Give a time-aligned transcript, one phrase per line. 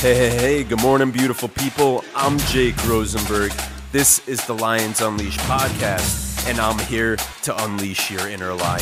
[0.00, 2.02] Hey, hey, hey, good morning, beautiful people.
[2.16, 3.52] I'm Jake Rosenberg.
[3.92, 8.80] This is the Lions Unleashed podcast, and I'm here to unleash your inner lion.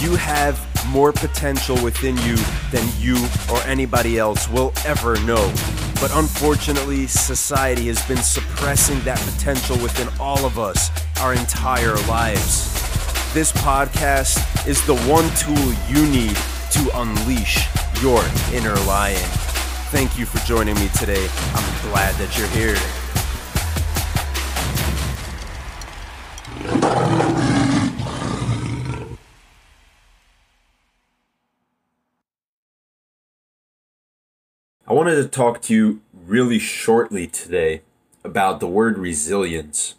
[0.00, 2.36] You have more potential within you
[2.70, 3.16] than you
[3.50, 5.52] or anybody else will ever know.
[6.00, 10.88] But unfortunately, society has been suppressing that potential within all of us
[11.20, 12.72] our entire lives.
[13.34, 16.38] This podcast is the one tool you need
[16.72, 17.66] to unleash
[18.02, 18.22] your
[18.52, 19.16] inner lion.
[19.90, 21.28] Thank you for joining me today.
[21.54, 22.76] I'm glad that you're here.
[34.86, 37.82] I wanted to talk to you really shortly today
[38.24, 39.96] about the word resilience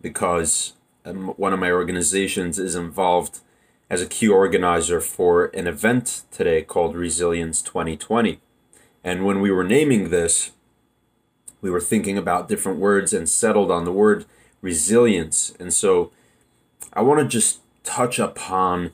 [0.00, 0.72] because
[1.04, 3.40] um, one of my organizations is involved
[3.92, 8.40] as a key organizer for an event today called Resilience 2020.
[9.04, 10.52] And when we were naming this,
[11.60, 14.24] we were thinking about different words and settled on the word
[14.62, 15.54] resilience.
[15.60, 16.10] And so
[16.94, 18.92] I want to just touch upon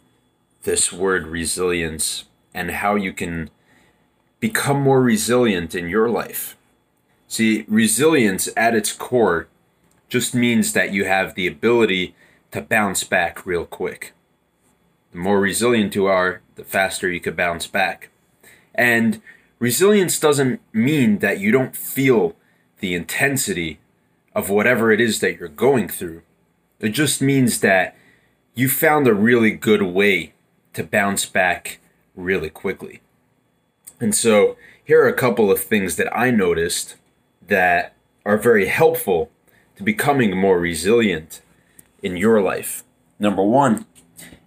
[0.64, 3.51] this word resilience and how you can
[4.41, 6.56] become more resilient in your life.
[7.28, 9.47] See, resilience at its core
[10.08, 12.17] just means that you have the ability
[12.51, 14.12] to bounce back real quick.
[15.12, 18.11] The more resilient you are, the faster you could bounce back.
[18.75, 19.23] And
[19.59, 22.37] resilience doesn't mean that you don't feel
[22.81, 23.81] the intensity
[24.34, 26.23] of whatever it is that you're going through.
[26.81, 27.97] It just means that
[28.55, 30.33] you found a really good way
[30.75, 31.81] to bounce back
[32.14, 33.01] really quickly.
[34.01, 36.95] And so, here are a couple of things that I noticed
[37.47, 39.31] that are very helpful
[39.77, 41.41] to becoming more resilient
[42.03, 42.84] in your life.
[43.19, 43.86] Number one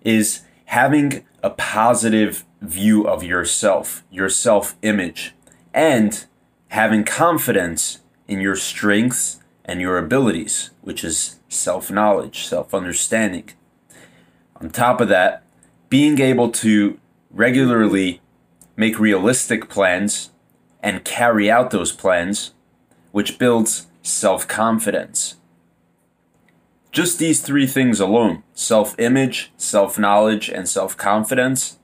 [0.03, 5.35] is having a positive view of yourself, your self image,
[5.73, 6.25] and
[6.69, 13.49] having confidence in your strengths and your abilities, which is self knowledge, self understanding.
[14.61, 15.43] On top of that,
[15.89, 16.97] being able to
[17.29, 18.21] regularly
[18.77, 20.29] make realistic plans
[20.81, 22.53] and carry out those plans,
[23.11, 25.35] which builds self confidence.
[26.91, 31.77] Just these three things alone self image, self knowledge, and self confidence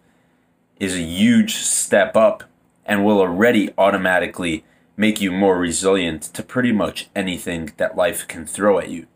[0.79, 2.43] is a huge step up
[2.85, 4.63] and will already automatically
[4.95, 9.07] make you more resilient to pretty much anything that life can throw at you.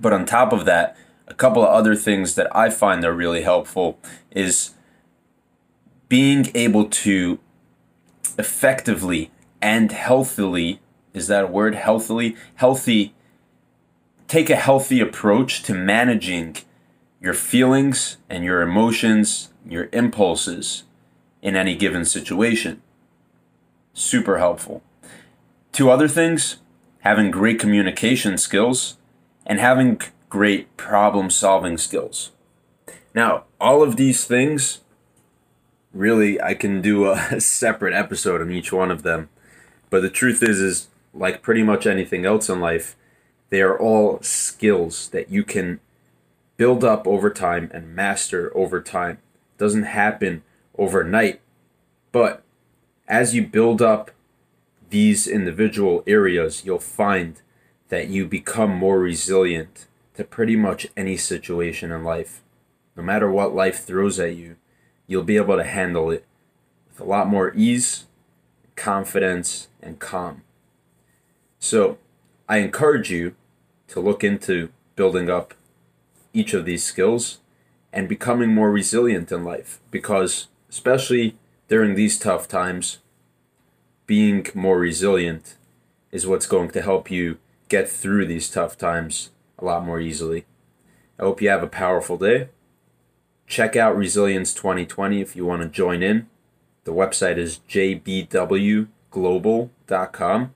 [0.00, 0.96] But on top of that,
[1.28, 3.98] a couple of other things that I find are really helpful
[4.30, 4.70] is
[6.08, 7.38] being able to
[8.38, 10.80] effectively and healthily
[11.14, 13.14] is that a word healthily healthy
[14.32, 16.56] take a healthy approach to managing
[17.20, 20.84] your feelings and your emotions, your impulses
[21.42, 22.80] in any given situation.
[23.92, 24.82] Super helpful.
[25.70, 26.56] Two other things
[27.00, 28.96] having great communication skills
[29.44, 30.00] and having
[30.30, 32.30] great problem solving skills.
[33.14, 34.80] Now, all of these things,
[35.92, 39.28] really, I can do a separate episode on each one of them.
[39.90, 42.96] But the truth is, is like pretty much anything else in life,
[43.52, 45.78] they are all skills that you can
[46.56, 49.18] build up over time and master over time.
[49.54, 50.42] It doesn't happen
[50.78, 51.42] overnight,
[52.12, 52.44] but
[53.06, 54.10] as you build up
[54.88, 57.42] these individual areas, you'll find
[57.90, 62.40] that you become more resilient to pretty much any situation in life.
[62.96, 64.56] No matter what life throws at you,
[65.06, 66.24] you'll be able to handle it
[66.88, 68.06] with a lot more ease,
[68.76, 70.40] confidence, and calm.
[71.58, 71.98] So,
[72.48, 73.34] I encourage you
[73.88, 75.54] to look into building up
[76.32, 77.38] each of these skills
[77.92, 81.36] and becoming more resilient in life because especially
[81.68, 82.98] during these tough times
[84.06, 85.56] being more resilient
[86.10, 87.38] is what's going to help you
[87.68, 90.44] get through these tough times a lot more easily.
[91.18, 92.48] I hope you have a powerful day.
[93.46, 96.26] Check out Resilience 2020 if you want to join in.
[96.84, 100.54] The website is jbwglobal.com.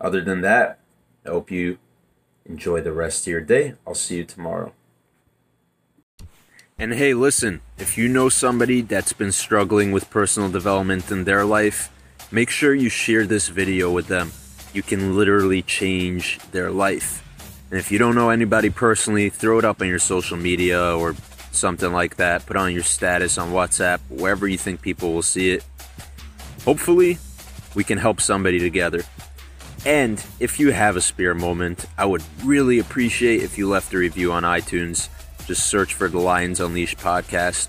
[0.00, 0.78] Other than that,
[1.26, 1.78] I hope you
[2.48, 3.74] Enjoy the rest of your day.
[3.86, 4.72] I'll see you tomorrow.
[6.78, 11.44] And hey, listen, if you know somebody that's been struggling with personal development in their
[11.44, 11.90] life,
[12.30, 14.32] make sure you share this video with them.
[14.72, 17.24] You can literally change their life.
[17.70, 21.14] And if you don't know anybody personally, throw it up on your social media or
[21.50, 22.46] something like that.
[22.46, 25.64] Put on your status on WhatsApp, wherever you think people will see it.
[26.64, 27.18] Hopefully,
[27.74, 29.02] we can help somebody together.
[29.88, 33.96] And if you have a spare moment, I would really appreciate if you left a
[33.96, 35.08] review on iTunes.
[35.46, 37.68] Just search for the Lions Unleashed podcast.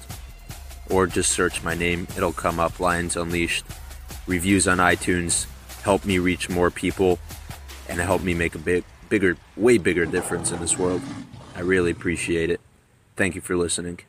[0.90, 2.08] or just search my name.
[2.18, 3.64] It'll come up Lions Unleashed.
[4.28, 5.46] Reviews on iTunes
[5.84, 7.20] help me reach more people
[7.88, 11.02] and help me make a big, bigger, way bigger difference in this world.
[11.56, 12.60] I really appreciate it.
[13.16, 14.00] Thank you for listening.